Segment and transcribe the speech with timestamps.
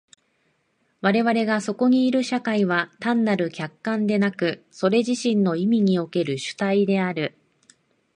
[1.01, 7.35] 我々がそこにいる社会は単なる客観でなく、それ自身の意味における主体である。